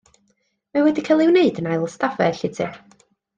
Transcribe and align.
Mae 0.77 0.83
wedi 0.87 1.03
cael 1.09 1.21
ei 1.25 1.29
wneud 1.33 1.61
yn 1.63 1.69
ail 1.75 1.85
stafell 1.97 2.41
i 2.49 2.51
ti. 2.59 2.71